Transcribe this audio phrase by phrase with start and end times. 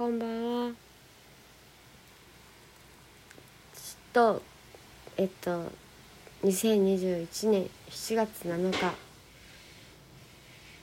[0.00, 0.72] こんばんは。
[3.74, 4.42] ちょっと
[5.18, 5.70] えっと
[6.42, 8.94] 2021年7月7日。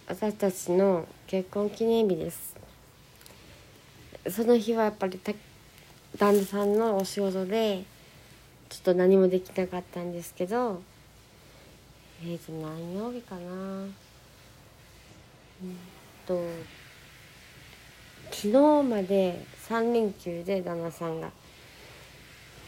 [0.07, 2.55] 私たちの結婚記念日です。
[4.29, 5.33] その日はやっぱりた
[6.19, 7.85] 旦那さんのお仕事で
[8.69, 10.79] ちょっと何もできなかったんですけど
[12.23, 13.41] えっ、と何曜日かな。
[13.41, 13.91] うん
[16.27, 16.39] と
[18.39, 21.31] 昨日まで3連休で旦那さんが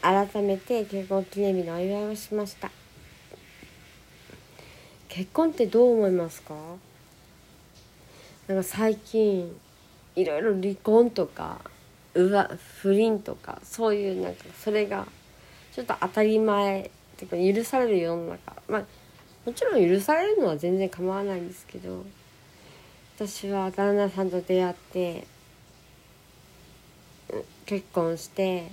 [0.02, 2.72] 改めて結婚記念日のお祝いをしました。
[5.08, 6.54] 結婚ってどう思いますか？
[8.48, 9.56] なんか最近
[10.16, 11.60] いろいろ離婚とか
[12.14, 15.06] うわ不倫とかそういうなんかそれが
[15.70, 18.56] ちょっと当たり前っていうか許される世の中。
[18.66, 18.84] まあ
[19.46, 22.04] もちろん許されるのは全然構わないんですけど
[23.14, 25.28] 私は旦那さんと出会って
[27.70, 28.68] 結婚して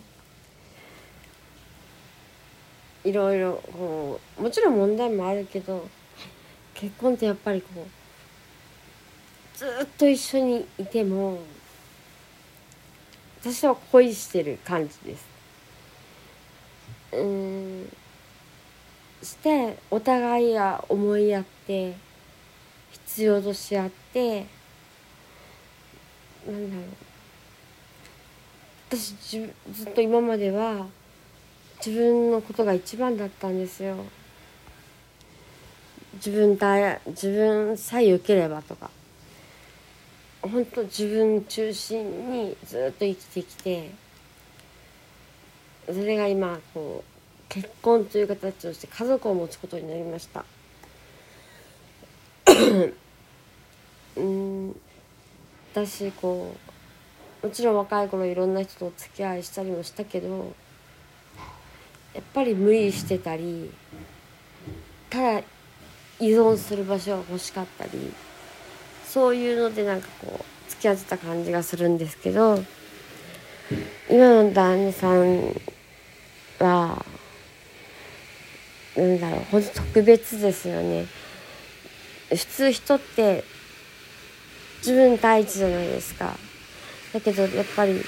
[3.04, 5.88] いろいろこうもちろん問題もあるけど
[6.74, 11.38] 結婚ってやっぱりこうずっと一緒にいても
[13.40, 15.28] 私は恋してる感じです。
[17.14, 17.96] うん
[19.22, 21.96] してお互いが思い合って
[22.92, 24.48] 必要とし合って
[26.48, 27.07] なんだろう
[28.90, 29.16] 私
[29.74, 30.86] ずっと今までは
[31.86, 33.98] 自分のことが一番だったんですよ。
[36.14, 38.90] 自分た自分さえ良ければとか。
[40.42, 43.92] 本当自分中心にずっと生きてきて
[45.88, 47.18] それが今こう
[47.50, 50.46] 結婚という形をして家族を持つことになりました。
[54.16, 54.76] うん。
[55.74, 56.67] 私こう
[57.44, 60.54] もちろん若い頃いろんな人とお付き合いしたりもしたけど
[62.14, 63.72] やっぱり無理してたり
[65.10, 65.40] ただ
[66.20, 68.12] 依存する場所が欲しかったり
[69.06, 72.64] そういうのでなんかこう付き合ってた感じがするんですけど
[74.10, 75.54] 今の旦那さん
[76.60, 77.06] は
[78.96, 81.06] なんだろう本当特別ですよね。
[82.30, 83.44] 普通人って
[84.80, 86.36] 自分第一じゃないですか。
[87.18, 88.00] だけどやっぱり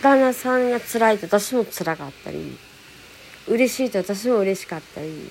[0.00, 2.56] 旦那さんが辛いと私も辛かったり
[3.48, 5.30] 嬉しいと私も嬉しかったり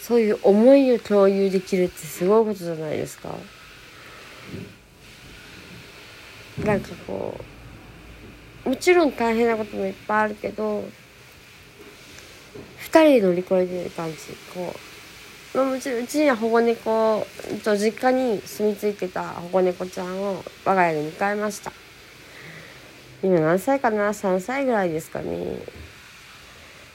[0.00, 3.34] そういう思いを共有できるってすごいことじゃないですか。
[6.64, 7.38] なんかこ
[8.66, 10.84] うもちろん大変なこともいっぱいあるけど
[12.78, 14.16] 二人で乗り越えてる感じ
[14.54, 14.89] こう、
[15.52, 17.26] まあ、もちろんうちには保護猫
[17.64, 21.72] と実家に住み着いてた保護猫ちゃんを我が家に迎えました。
[23.22, 25.56] 今何歳かな？3歳ぐらいですかね。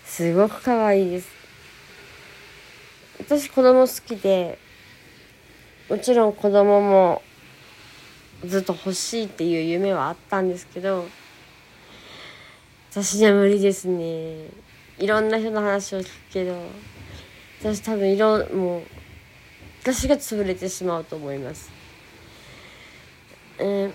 [0.05, 1.27] すごく可愛いです。
[3.19, 4.57] 私子供好きで
[5.89, 7.21] もちろん子供も
[8.45, 11.05] ずっと欲しいっていう夢はあったんですけど
[12.91, 14.47] 私には無理ですね。
[14.97, 16.55] いろんな人の話を聞くけど
[17.65, 18.81] 私多分いろもう
[19.81, 21.71] 私が潰れてしまうと思います。
[23.57, 23.91] えー、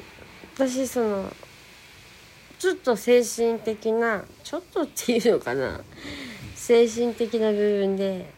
[0.56, 1.32] 私その
[2.58, 5.82] ちょっと精神的なちょっとっていうのかな。
[6.56, 8.32] 精神的な部分で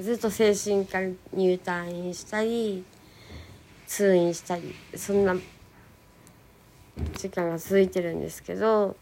[0.00, 1.00] ずっと精神科
[1.34, 2.84] 入退院したり
[3.86, 5.36] 通院したりそんな
[7.18, 8.96] 時間が続いてるんですけど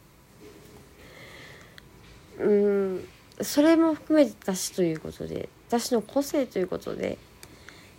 [2.40, 2.71] うん
[3.40, 7.18] それも含めて私ということで私の個性ということで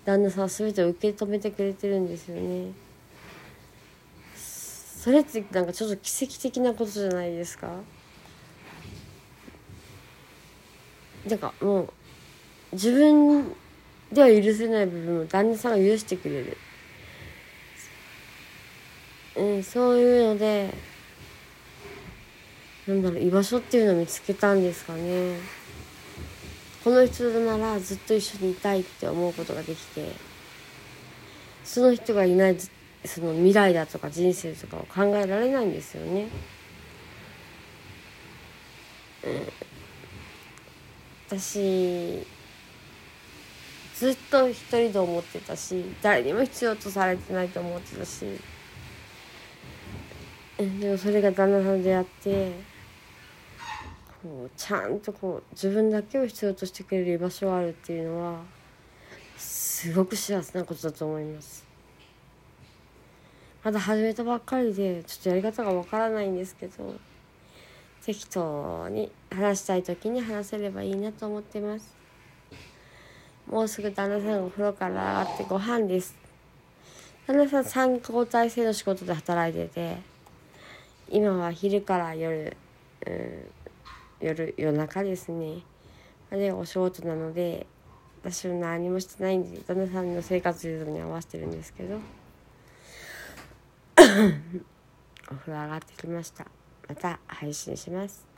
[0.06, 2.72] 旦那さんは全てを受け止めてくれてるんですよね。
[4.36, 7.68] それってなんかちょっと奇跡的なことじゃないですか？
[11.28, 11.90] なんかもう
[12.74, 13.54] 自分
[14.12, 16.58] では許せない部分を旦那さんが許してくれる、
[19.36, 20.74] うん、そういうので
[22.88, 25.38] なんだろう居場所っていうのを見つけたんですかね。
[26.84, 30.12] この人ならずっと一緒にいたいって思うことができて
[31.64, 32.58] その人がいない
[33.06, 36.28] その未来だとか人生とかを考えられないんですよね。
[39.24, 42.28] うん、私
[43.96, 48.26] ずっと一人で思ってたし誰にも必要とされてないと思ってたし。
[50.58, 52.73] でもそれが旦那さんと出会って
[54.24, 58.40] こうちゃんとこう自分だけを必要としてくれる居場所があるっていうのは
[59.38, 61.64] すごく幸せなことだと思います。
[63.64, 66.96] まだ始めたばっかりでちょっとやり方がわからないんですけど
[68.06, 71.96] 適当に話したい時に話せればいいなと思ってます
[73.50, 76.14] もうすぐ旦那さんがお風呂から上がってご飯です
[77.26, 79.98] 旦那さん3交代制の仕事で働いてて
[81.10, 82.58] 今は昼から夜、
[83.08, 83.46] うん、
[84.24, 85.64] 夜夜中ですね。
[86.32, 87.68] あれお仕事なので
[88.22, 91.98] 私は何もしてないんで旦那さんの生活リズムに合わせてるんですけど。
[95.32, 96.48] お風呂上がってきました。
[96.88, 98.33] また配信します。